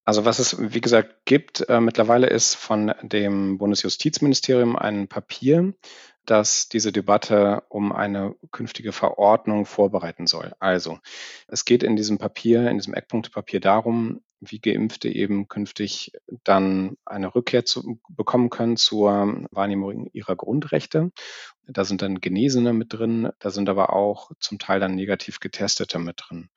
Also 0.04 0.24
was 0.24 0.38
es, 0.38 0.56
wie 0.58 0.80
gesagt, 0.80 1.24
gibt, 1.24 1.68
äh, 1.68 1.80
mittlerweile 1.80 2.26
ist 2.26 2.54
von 2.54 2.92
dem 3.02 3.58
Bundesjustizministerium 3.58 4.76
ein 4.76 5.08
Papier, 5.08 5.74
das 6.30 6.68
diese 6.68 6.92
Debatte 6.92 7.64
um 7.68 7.92
eine 7.92 8.36
künftige 8.52 8.92
Verordnung 8.92 9.66
vorbereiten 9.66 10.26
soll. 10.26 10.52
Also 10.60 10.98
es 11.48 11.64
geht 11.64 11.82
in 11.82 11.96
diesem 11.96 12.18
Papier, 12.18 12.70
in 12.70 12.78
diesem 12.78 12.94
Eckpunktepapier 12.94 13.60
darum, 13.60 14.22
wie 14.40 14.60
Geimpfte 14.60 15.08
eben 15.08 15.48
künftig 15.48 16.12
dann 16.44 16.96
eine 17.04 17.34
Rückkehr 17.34 17.64
zu, 17.64 18.00
bekommen 18.08 18.48
können 18.48 18.76
zur 18.76 19.44
Wahrnehmung 19.50 20.08
ihrer 20.12 20.36
Grundrechte. 20.36 21.10
Da 21.66 21.84
sind 21.84 22.00
dann 22.00 22.20
Genesene 22.20 22.72
mit 22.72 22.92
drin, 22.92 23.30
da 23.38 23.50
sind 23.50 23.68
aber 23.68 23.92
auch 23.92 24.30
zum 24.40 24.58
Teil 24.58 24.80
dann 24.80 24.94
negativ 24.94 25.40
Getestete 25.40 25.98
mit 25.98 26.22
drin. 26.24 26.48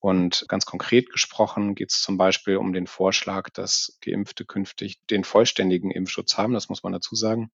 Und 0.00 0.44
ganz 0.46 0.64
konkret 0.64 1.10
gesprochen 1.10 1.74
geht 1.74 1.90
es 1.90 2.00
zum 2.00 2.18
Beispiel 2.18 2.56
um 2.56 2.72
den 2.72 2.86
Vorschlag, 2.86 3.50
dass 3.50 3.98
Geimpfte 4.00 4.44
künftig 4.44 5.00
den 5.10 5.24
vollständigen 5.24 5.90
Impfschutz 5.90 6.38
haben. 6.38 6.52
Das 6.54 6.68
muss 6.68 6.84
man 6.84 6.92
dazu 6.92 7.16
sagen. 7.16 7.50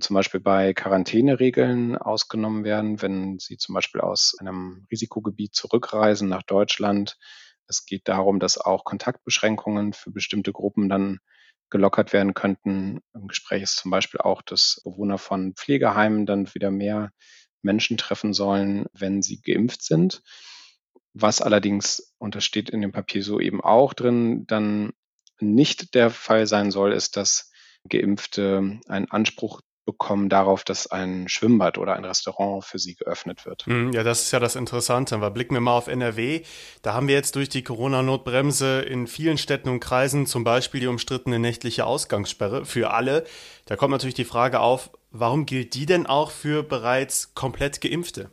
Zum 0.00 0.14
Beispiel 0.14 0.40
bei 0.40 0.72
Quarantäneregeln 0.72 1.98
ausgenommen 1.98 2.64
werden, 2.64 3.02
wenn 3.02 3.38
sie 3.38 3.58
zum 3.58 3.74
Beispiel 3.74 4.00
aus 4.00 4.34
einem 4.40 4.86
Risikogebiet 4.90 5.54
zurückreisen 5.54 6.30
nach 6.30 6.42
Deutschland. 6.42 7.18
Es 7.66 7.84
geht 7.84 8.08
darum, 8.08 8.40
dass 8.40 8.58
auch 8.58 8.84
Kontaktbeschränkungen 8.84 9.92
für 9.92 10.10
bestimmte 10.10 10.52
Gruppen 10.52 10.88
dann 10.88 11.18
gelockert 11.68 12.14
werden 12.14 12.32
könnten. 12.32 13.00
Im 13.14 13.28
Gespräch 13.28 13.62
ist 13.62 13.76
zum 13.76 13.90
Beispiel 13.90 14.20
auch, 14.20 14.40
dass 14.40 14.80
Bewohner 14.84 15.18
von 15.18 15.54
Pflegeheimen 15.54 16.24
dann 16.24 16.52
wieder 16.54 16.70
mehr 16.70 17.12
Menschen 17.60 17.96
treffen 17.98 18.32
sollen, 18.32 18.86
wenn 18.92 19.22
sie 19.22 19.40
geimpft 19.40 19.82
sind. 19.82 20.22
Was 21.14 21.40
allerdings, 21.40 22.14
und 22.18 22.34
das 22.34 22.44
steht 22.44 22.70
in 22.70 22.80
dem 22.80 22.92
Papier 22.92 23.22
so 23.22 23.38
eben 23.38 23.60
auch 23.60 23.92
drin, 23.92 24.46
dann 24.46 24.92
nicht 25.40 25.94
der 25.94 26.10
Fall 26.10 26.46
sein 26.46 26.70
soll, 26.70 26.92
ist, 26.92 27.16
dass 27.16 27.50
Geimpfte 27.88 28.80
einen 28.88 29.10
Anspruch 29.10 29.60
bekommen 29.84 30.28
darauf, 30.28 30.62
dass 30.62 30.86
ein 30.86 31.28
Schwimmbad 31.28 31.76
oder 31.76 31.94
ein 31.94 32.04
Restaurant 32.04 32.64
für 32.64 32.78
sie 32.78 32.94
geöffnet 32.94 33.44
wird. 33.46 33.66
Hm, 33.66 33.92
ja, 33.92 34.04
das 34.04 34.22
ist 34.22 34.30
ja 34.30 34.38
das 34.38 34.54
Interessante. 34.54 35.14
Aber 35.16 35.30
blicken 35.30 35.54
wir 35.54 35.60
mal 35.60 35.76
auf 35.76 35.88
NRW. 35.88 36.42
Da 36.82 36.94
haben 36.94 37.08
wir 37.08 37.16
jetzt 37.16 37.34
durch 37.34 37.48
die 37.48 37.64
Corona-Notbremse 37.64 38.82
in 38.82 39.06
vielen 39.08 39.38
Städten 39.38 39.68
und 39.68 39.80
Kreisen 39.80 40.26
zum 40.26 40.44
Beispiel 40.44 40.80
die 40.80 40.86
umstrittene 40.86 41.38
nächtliche 41.38 41.84
Ausgangssperre 41.84 42.64
für 42.64 42.92
alle. 42.92 43.24
Da 43.66 43.76
kommt 43.76 43.90
natürlich 43.90 44.14
die 44.14 44.24
Frage 44.24 44.60
auf, 44.60 44.90
warum 45.12 45.46
gilt 45.46 45.74
die 45.74 45.86
denn 45.86 46.06
auch 46.06 46.30
für 46.30 46.62
bereits 46.62 47.34
komplett 47.34 47.80
Geimpfte? 47.80 48.30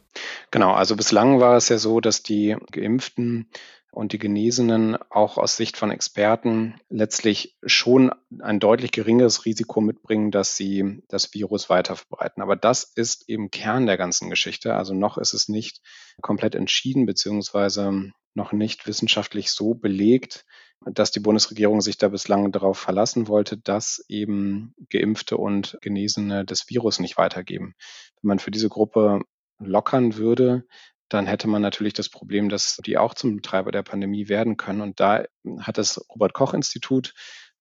Genau, 0.51 0.73
also 0.73 0.95
bislang 0.95 1.39
war 1.39 1.55
es 1.57 1.69
ja 1.69 1.77
so, 1.77 1.99
dass 1.99 2.23
die 2.23 2.55
Geimpften 2.71 3.47
und 3.91 4.13
die 4.13 4.19
Genesenen 4.19 4.97
auch 5.09 5.37
aus 5.37 5.57
Sicht 5.57 5.77
von 5.77 5.91
Experten 5.91 6.79
letztlich 6.89 7.57
schon 7.63 8.11
ein 8.39 8.59
deutlich 8.59 8.91
geringeres 8.91 9.45
Risiko 9.45 9.81
mitbringen, 9.81 10.31
dass 10.31 10.55
sie 10.55 11.01
das 11.07 11.33
Virus 11.33 11.69
weiter 11.69 11.95
verbreiten. 11.95 12.43
Aber 12.43 12.55
das 12.55 12.83
ist 12.83 13.27
eben 13.29 13.51
Kern 13.51 13.87
der 13.87 13.97
ganzen 13.97 14.29
Geschichte. 14.29 14.75
Also 14.75 14.93
noch 14.93 15.17
ist 15.17 15.33
es 15.33 15.49
nicht 15.49 15.81
komplett 16.21 16.55
entschieden, 16.55 17.05
beziehungsweise 17.05 18.11
noch 18.35 18.51
nicht 18.51 18.87
wissenschaftlich 18.87 19.51
so 19.51 19.73
belegt, 19.73 20.45
dass 20.85 21.11
die 21.11 21.19
Bundesregierung 21.19 21.81
sich 21.81 21.97
da 21.97 22.07
bislang 22.07 22.51
darauf 22.51 22.77
verlassen 22.77 23.27
wollte, 23.27 23.57
dass 23.57 24.05
eben 24.07 24.75
Geimpfte 24.89 25.35
und 25.37 25.77
Genesene 25.81 26.45
das 26.45 26.69
Virus 26.69 26.99
nicht 26.99 27.17
weitergeben. 27.17 27.75
Wenn 28.21 28.29
man 28.29 28.39
für 28.39 28.51
diese 28.51 28.69
Gruppe 28.69 29.21
lockern 29.59 30.15
würde, 30.15 30.65
dann 31.09 31.25
hätte 31.25 31.47
man 31.47 31.61
natürlich 31.61 31.93
das 31.93 32.09
Problem, 32.09 32.49
dass 32.49 32.77
die 32.85 32.97
auch 32.97 33.13
zum 33.13 33.41
Treiber 33.41 33.71
der 33.71 33.83
Pandemie 33.83 34.29
werden 34.29 34.57
können. 34.57 34.81
Und 34.81 34.99
da 34.99 35.25
hat 35.59 35.77
das 35.77 36.03
Robert 36.09 36.33
Koch 36.33 36.53
Institut 36.53 37.13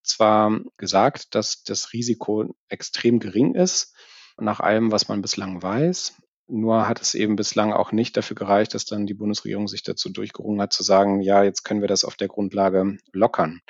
zwar 0.03 0.61
gesagt, 0.77 1.35
dass 1.35 1.63
das 1.65 1.93
Risiko 1.93 2.55
extrem 2.69 3.19
gering 3.19 3.55
ist, 3.55 3.95
nach 4.39 4.61
allem, 4.61 4.93
was 4.93 5.09
man 5.09 5.23
bislang 5.23 5.63
weiß. 5.63 6.15
Nur 6.47 6.89
hat 6.89 7.01
es 7.03 7.15
eben 7.15 7.37
bislang 7.37 7.73
auch 7.73 7.93
nicht 7.93 8.17
dafür 8.17 8.35
gereicht, 8.35 8.73
dass 8.73 8.87
dann 8.87 9.07
die 9.07 9.15
Bundesregierung 9.15 9.69
sich 9.69 9.83
dazu 9.83 10.09
durchgerungen 10.11 10.61
hat, 10.63 10.73
zu 10.73 10.83
sagen, 10.83 11.21
ja, 11.21 11.43
jetzt 11.43 11.63
können 11.63 11.83
wir 11.83 11.89
das 11.89 12.05
auf 12.05 12.17
der 12.17 12.29
Grundlage 12.29 12.97
lockern. 13.13 13.61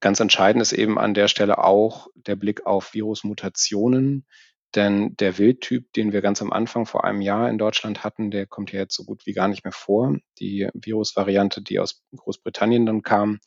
Ganz 0.00 0.20
entscheidend 0.20 0.60
ist 0.60 0.72
eben 0.72 0.98
an 0.98 1.14
der 1.14 1.28
Stelle 1.28 1.58
auch 1.58 2.08
der 2.14 2.36
Blick 2.36 2.66
auf 2.66 2.92
Virusmutationen, 2.92 4.26
denn 4.74 5.16
der 5.16 5.38
Wildtyp, 5.38 5.92
den 5.94 6.12
wir 6.12 6.20
ganz 6.20 6.42
am 6.42 6.52
Anfang 6.52 6.86
vor 6.86 7.04
einem 7.04 7.20
Jahr 7.20 7.48
in 7.48 7.58
Deutschland 7.58 8.04
hatten, 8.04 8.30
der 8.30 8.46
kommt 8.46 8.72
ja 8.72 8.80
jetzt 8.80 8.94
so 8.94 9.04
gut 9.04 9.26
wie 9.26 9.32
gar 9.32 9.48
nicht 9.48 9.64
mehr 9.64 9.72
vor. 9.72 10.16
Die 10.38 10.68
Virusvariante, 10.74 11.62
die 11.62 11.78
aus 11.78 12.04
Großbritannien 12.14 12.84
dann 12.84 13.02
kam, 13.02 13.38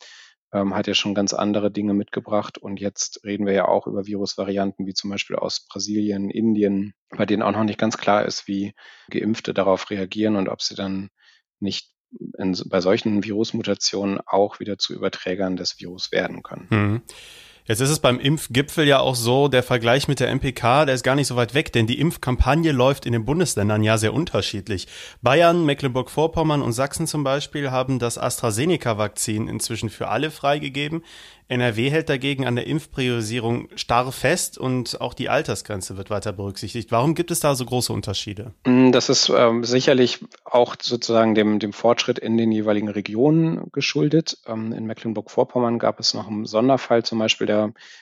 ähm, 0.52 0.74
hat 0.74 0.86
ja 0.86 0.94
schon 0.94 1.14
ganz 1.14 1.32
andere 1.32 1.70
Dinge 1.70 1.94
mitgebracht. 1.94 2.58
Und 2.58 2.80
jetzt 2.80 3.24
reden 3.24 3.46
wir 3.46 3.52
ja 3.52 3.68
auch 3.68 3.86
über 3.86 4.06
Virusvarianten 4.06 4.86
wie 4.86 4.94
zum 4.94 5.10
Beispiel 5.10 5.36
aus 5.36 5.66
Brasilien, 5.68 6.30
Indien, 6.30 6.94
bei 7.10 7.26
denen 7.26 7.42
auch 7.42 7.52
noch 7.52 7.64
nicht 7.64 7.78
ganz 7.78 7.96
klar 7.96 8.24
ist, 8.24 8.48
wie 8.48 8.72
Geimpfte 9.10 9.54
darauf 9.54 9.90
reagieren 9.90 10.36
und 10.36 10.48
ob 10.48 10.62
sie 10.62 10.74
dann 10.74 11.10
nicht 11.60 11.90
in, 12.38 12.56
bei 12.68 12.80
solchen 12.80 13.22
Virusmutationen 13.22 14.20
auch 14.26 14.58
wieder 14.58 14.78
zu 14.78 14.94
Überträgern 14.94 15.56
des 15.56 15.78
Virus 15.78 16.10
werden 16.10 16.42
können. 16.42 16.66
Mhm. 16.70 17.02
Jetzt 17.70 17.78
ist 17.78 17.90
es 17.90 18.00
beim 18.00 18.18
Impfgipfel 18.18 18.84
ja 18.88 18.98
auch 18.98 19.14
so, 19.14 19.46
der 19.46 19.62
Vergleich 19.62 20.08
mit 20.08 20.18
der 20.18 20.34
MPK, 20.34 20.86
der 20.86 20.96
ist 20.96 21.04
gar 21.04 21.14
nicht 21.14 21.28
so 21.28 21.36
weit 21.36 21.54
weg, 21.54 21.72
denn 21.72 21.86
die 21.86 22.00
Impfkampagne 22.00 22.72
läuft 22.72 23.06
in 23.06 23.12
den 23.12 23.24
Bundesländern 23.24 23.84
ja 23.84 23.96
sehr 23.96 24.12
unterschiedlich. 24.12 24.88
Bayern, 25.22 25.64
Mecklenburg-Vorpommern 25.64 26.62
und 26.62 26.72
Sachsen 26.72 27.06
zum 27.06 27.22
Beispiel 27.22 27.70
haben 27.70 28.00
das 28.00 28.18
AstraZeneca-Vakzin 28.18 29.46
inzwischen 29.46 29.88
für 29.88 30.08
alle 30.08 30.32
freigegeben. 30.32 31.04
NRW 31.50 31.90
hält 31.90 32.08
dagegen 32.08 32.46
an 32.46 32.54
der 32.54 32.68
Impfpriorisierung 32.68 33.68
starr 33.74 34.12
fest 34.12 34.56
und 34.56 35.00
auch 35.00 35.14
die 35.14 35.28
Altersgrenze 35.28 35.96
wird 35.96 36.08
weiter 36.08 36.32
berücksichtigt. 36.32 36.92
Warum 36.92 37.16
gibt 37.16 37.32
es 37.32 37.40
da 37.40 37.56
so 37.56 37.64
große 37.64 37.92
Unterschiede? 37.92 38.52
Mm, 38.64 38.92
das 38.92 39.08
ist 39.08 39.32
ähm, 39.36 39.64
sicherlich 39.64 40.20
auch 40.44 40.76
sozusagen 40.80 41.34
dem, 41.34 41.58
dem 41.58 41.72
Fortschritt 41.72 42.20
in 42.20 42.36
den 42.36 42.52
jeweiligen 42.52 42.88
Regionen 42.88 43.64
geschuldet. 43.72 44.38
Ähm, 44.46 44.72
in 44.72 44.86
Mecklenburg-Vorpommern 44.86 45.80
gab 45.80 45.98
es 45.98 46.14
noch 46.14 46.28
einen 46.28 46.46
Sonderfall 46.46 47.04
zum 47.04 47.18
Beispiel, 47.18 47.48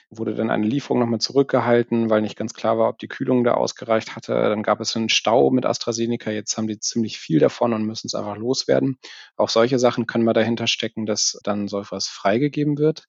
wurde 0.09 0.35
dann 0.35 0.49
eine 0.49 0.65
Lieferung 0.65 0.99
nochmal 0.99 1.19
zurückgehalten, 1.19 2.09
weil 2.09 2.21
nicht 2.21 2.37
ganz 2.37 2.53
klar 2.53 2.77
war, 2.77 2.89
ob 2.89 2.99
die 2.99 3.07
Kühlung 3.07 3.43
da 3.43 3.53
ausgereicht 3.53 4.15
hatte. 4.15 4.33
Dann 4.33 4.63
gab 4.63 4.79
es 4.79 4.95
einen 4.95 5.09
Stau 5.09 5.51
mit 5.51 5.65
AstraZeneca. 5.65 6.31
Jetzt 6.31 6.57
haben 6.57 6.67
die 6.67 6.79
ziemlich 6.79 7.19
viel 7.19 7.39
davon 7.39 7.73
und 7.73 7.85
müssen 7.85 8.07
es 8.07 8.15
einfach 8.15 8.37
loswerden. 8.37 8.97
Auch 9.35 9.49
solche 9.49 9.79
Sachen 9.79 10.07
können 10.07 10.23
wir 10.23 10.33
dahinter 10.33 10.67
stecken, 10.67 11.05
dass 11.05 11.39
dann 11.43 11.67
so 11.67 11.79
etwas 11.79 12.07
freigegeben 12.07 12.77
wird 12.77 13.05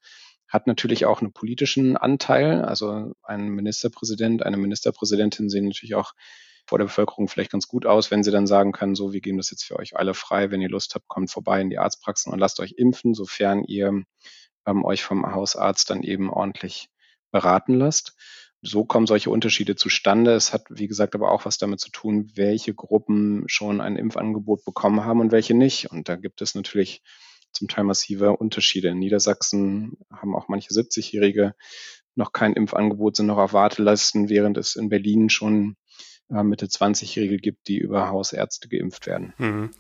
hat 0.50 0.66
natürlich 0.66 1.06
auch 1.06 1.20
einen 1.20 1.32
politischen 1.32 1.96
Anteil. 1.96 2.64
Also 2.64 3.12
ein 3.22 3.50
Ministerpräsident, 3.50 4.42
eine 4.42 4.56
Ministerpräsidentin 4.56 5.48
sehen 5.48 5.66
natürlich 5.66 5.94
auch 5.94 6.12
vor 6.66 6.78
der 6.78 6.86
Bevölkerung 6.86 7.28
vielleicht 7.28 7.52
ganz 7.52 7.68
gut 7.68 7.86
aus, 7.86 8.10
wenn 8.10 8.22
sie 8.22 8.30
dann 8.30 8.46
sagen 8.46 8.72
können, 8.72 8.94
so, 8.94 9.12
wir 9.12 9.20
geben 9.20 9.38
das 9.38 9.50
jetzt 9.50 9.64
für 9.64 9.76
euch 9.76 9.96
alle 9.96 10.14
frei. 10.14 10.50
Wenn 10.50 10.60
ihr 10.60 10.68
Lust 10.68 10.94
habt, 10.94 11.08
kommt 11.08 11.30
vorbei 11.30 11.60
in 11.60 11.70
die 11.70 11.78
Arztpraxen 11.78 12.32
und 12.32 12.38
lasst 12.38 12.60
euch 12.60 12.74
impfen, 12.76 13.14
sofern 13.14 13.64
ihr 13.64 14.04
ähm, 14.66 14.84
euch 14.84 15.02
vom 15.02 15.26
Hausarzt 15.32 15.90
dann 15.90 16.02
eben 16.02 16.30
ordentlich 16.30 16.88
beraten 17.30 17.74
lasst. 17.74 18.16
So 18.62 18.84
kommen 18.84 19.06
solche 19.06 19.30
Unterschiede 19.30 19.74
zustande. 19.74 20.32
Es 20.32 20.52
hat, 20.52 20.64
wie 20.68 20.86
gesagt, 20.86 21.14
aber 21.14 21.30
auch 21.32 21.46
was 21.46 21.56
damit 21.56 21.80
zu 21.80 21.90
tun, 21.90 22.30
welche 22.34 22.74
Gruppen 22.74 23.44
schon 23.46 23.80
ein 23.80 23.96
Impfangebot 23.96 24.64
bekommen 24.64 25.04
haben 25.04 25.20
und 25.20 25.32
welche 25.32 25.54
nicht. 25.54 25.90
Und 25.90 26.08
da 26.08 26.16
gibt 26.16 26.42
es 26.42 26.54
natürlich 26.54 27.02
zum 27.52 27.68
Teil 27.68 27.84
massive 27.84 28.36
Unterschiede. 28.36 28.88
In 28.88 28.98
Niedersachsen 28.98 29.96
haben 30.12 30.36
auch 30.36 30.48
manche 30.48 30.70
70-Jährige 30.70 31.54
noch 32.14 32.32
kein 32.32 32.52
Impfangebot, 32.52 33.16
sind 33.16 33.26
noch 33.26 33.38
auf 33.38 33.52
Wartelisten, 33.54 34.28
während 34.28 34.58
es 34.58 34.76
in 34.76 34.88
Berlin 34.90 35.30
schon 35.30 35.76
äh, 36.28 36.42
Mitte 36.42 36.66
20-Jährige 36.66 37.38
gibt, 37.38 37.68
die 37.68 37.78
über 37.78 38.08
Hausärzte 38.08 38.68
geimpft 38.68 39.06
werden. 39.06 39.32
Mhm. 39.38 39.70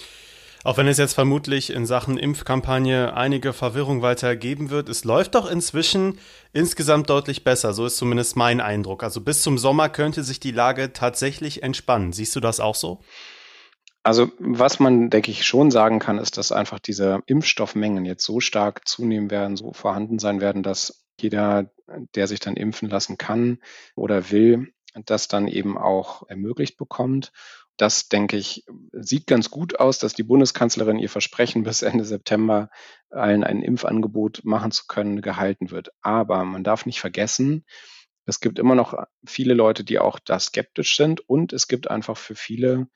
Auch 0.62 0.76
wenn 0.76 0.88
es 0.88 0.98
jetzt 0.98 1.14
vermutlich 1.14 1.70
in 1.70 1.86
Sachen 1.86 2.18
Impfkampagne 2.18 3.14
einige 3.14 3.54
Verwirrung 3.54 4.02
weiter 4.02 4.36
geben 4.36 4.68
wird, 4.68 4.90
es 4.90 5.04
läuft 5.04 5.34
doch 5.34 5.50
inzwischen 5.50 6.18
insgesamt 6.52 7.08
deutlich 7.08 7.44
besser. 7.44 7.72
So 7.72 7.86
ist 7.86 7.96
zumindest 7.96 8.36
mein 8.36 8.60
Eindruck. 8.60 9.02
Also 9.02 9.22
bis 9.22 9.40
zum 9.40 9.56
Sommer 9.56 9.88
könnte 9.88 10.22
sich 10.22 10.38
die 10.38 10.50
Lage 10.50 10.92
tatsächlich 10.92 11.62
entspannen. 11.62 12.12
Siehst 12.12 12.36
du 12.36 12.40
das 12.40 12.60
auch 12.60 12.74
so? 12.74 13.00
Also 14.02 14.30
was 14.38 14.80
man, 14.80 15.08
denke 15.08 15.30
ich, 15.30 15.46
schon 15.46 15.70
sagen 15.70 15.98
kann, 15.98 16.18
ist, 16.18 16.36
dass 16.36 16.52
einfach 16.52 16.78
diese 16.78 17.20
Impfstoffmengen 17.26 18.04
jetzt 18.04 18.24
so 18.24 18.40
stark 18.40 18.86
zunehmen 18.86 19.30
werden, 19.30 19.56
so 19.56 19.72
vorhanden 19.72 20.18
sein 20.18 20.42
werden, 20.42 20.62
dass 20.62 21.06
jeder, 21.18 21.70
der 22.14 22.26
sich 22.26 22.40
dann 22.40 22.56
impfen 22.56 22.90
lassen 22.90 23.16
kann 23.16 23.58
oder 23.94 24.30
will, 24.30 24.72
das 25.06 25.28
dann 25.28 25.48
eben 25.48 25.78
auch 25.78 26.28
ermöglicht 26.28 26.76
bekommt. 26.76 27.32
Das, 27.80 28.08
denke 28.08 28.36
ich, 28.36 28.64
sieht 28.92 29.26
ganz 29.26 29.50
gut 29.50 29.80
aus, 29.80 29.98
dass 29.98 30.12
die 30.12 30.22
Bundeskanzlerin 30.22 30.98
ihr 30.98 31.08
Versprechen 31.08 31.62
bis 31.64 31.82
Ende 31.82 32.04
September 32.04 32.70
allen 33.10 33.44
ein 33.44 33.62
Impfangebot 33.62 34.42
machen 34.44 34.70
zu 34.70 34.84
können, 34.86 35.22
gehalten 35.22 35.70
wird. 35.70 35.90
Aber 36.02 36.44
man 36.44 36.64
darf 36.64 36.86
nicht 36.86 37.00
vergessen, 37.00 37.64
es 38.26 38.40
gibt 38.40 38.58
immer 38.58 38.74
noch 38.74 38.94
viele 39.26 39.54
Leute, 39.54 39.82
die 39.82 39.98
auch 39.98 40.18
da 40.18 40.38
skeptisch 40.38 40.96
sind 40.96 41.20
und 41.28 41.52
es 41.52 41.68
gibt 41.68 41.90
einfach 41.90 42.16
für 42.16 42.34
viele 42.34 42.86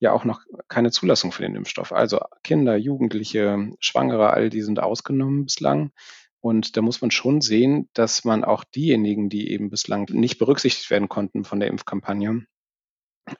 ja 0.00 0.12
auch 0.12 0.24
noch 0.24 0.40
keine 0.68 0.90
Zulassung 0.90 1.30
für 1.30 1.42
den 1.42 1.54
Impfstoff. 1.54 1.92
Also 1.92 2.20
Kinder, 2.42 2.76
Jugendliche, 2.76 3.70
Schwangere, 3.78 4.30
all 4.32 4.50
die 4.50 4.62
sind 4.62 4.80
ausgenommen 4.80 5.44
bislang. 5.44 5.92
Und 6.40 6.76
da 6.76 6.82
muss 6.82 7.00
man 7.00 7.12
schon 7.12 7.40
sehen, 7.40 7.88
dass 7.94 8.24
man 8.24 8.44
auch 8.44 8.64
diejenigen, 8.64 9.28
die 9.28 9.48
eben 9.50 9.70
bislang 9.70 10.06
nicht 10.10 10.38
berücksichtigt 10.38 10.90
werden 10.90 11.08
konnten 11.08 11.44
von 11.44 11.60
der 11.60 11.68
Impfkampagne, 11.68 12.44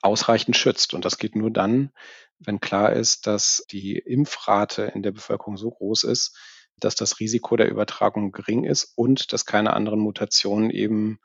ausreichend 0.00 0.56
schützt. 0.56 0.94
Und 0.94 1.04
das 1.04 1.18
geht 1.18 1.36
nur 1.36 1.50
dann, 1.50 1.92
wenn 2.38 2.60
klar 2.60 2.92
ist, 2.92 3.26
dass 3.26 3.64
die 3.70 3.98
Impfrate 3.98 4.92
in 4.94 5.02
der 5.02 5.12
Bevölkerung 5.12 5.56
so 5.56 5.70
groß 5.70 6.04
ist, 6.04 6.36
dass 6.78 6.94
das 6.94 7.20
Risiko 7.20 7.56
der 7.56 7.70
Übertragung 7.70 8.32
gering 8.32 8.64
ist 8.64 8.92
und 8.96 9.32
dass 9.32 9.46
keine 9.46 9.74
anderen 9.74 10.00
Mutationen 10.00 10.70
eben 10.70 11.18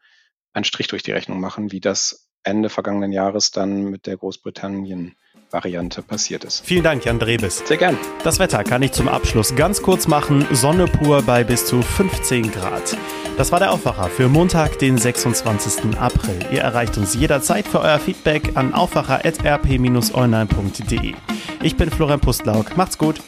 einen 0.54 0.66
Strich 0.66 0.88
durch 0.88 1.04
die 1.04 1.12
Rechnung 1.12 1.40
machen, 1.40 1.72
wie 1.72 1.80
das 1.80 2.27
Ende 2.44 2.70
vergangenen 2.70 3.12
Jahres 3.12 3.52
dann 3.52 3.86
mit 3.86 4.08
der 4.08 4.18
Großbritannien 4.18 5.16
Variante 5.52 6.02
passiert 6.02 6.44
ist. 6.44 6.66
Vielen 6.66 6.84
Dank, 6.84 7.06
Jan 7.06 7.20
Drebes. 7.20 7.64
Sehr 7.66 7.78
gern. 7.78 7.98
Das 8.24 8.40
Wetter 8.40 8.64
kann 8.64 8.82
ich 8.82 8.92
zum 8.92 9.08
Abschluss 9.08 9.56
ganz 9.56 9.82
kurz 9.82 10.08
machen. 10.08 10.46
Sonne 10.52 10.88
pur 10.88 11.22
bei 11.22 11.44
bis 11.44 11.66
zu 11.66 11.82
15 11.82 12.52
Grad. 12.52 12.98
Das 13.38 13.52
war 13.52 13.60
der 13.60 13.72
Aufwacher 13.72 14.10
für 14.10 14.28
Montag, 14.28 14.80
den 14.80 14.98
26. 14.98 15.96
April. 15.98 16.40
Ihr 16.52 16.62
erreicht 16.62 16.98
uns 16.98 17.14
jederzeit 17.14 17.68
für 17.68 17.80
euer 17.80 18.00
Feedback 18.00 18.58
an 18.58 18.74
aufwacher.rp-online.de. 18.74 21.14
Ich 21.62 21.78
bin 21.78 21.90
Florian 21.90 22.20
Pustlauk. 22.20 22.76
Macht's 22.76 22.98
gut. 22.98 23.22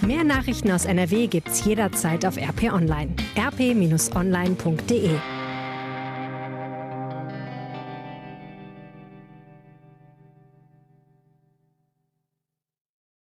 Mehr 0.00 0.24
Nachrichten 0.24 0.72
aus 0.72 0.86
NRW 0.86 1.26
gibt's 1.26 1.64
jederzeit 1.64 2.24
auf 2.24 2.36
RP 2.36 2.72
Online. 2.72 3.14
rp-online.de 3.36 5.10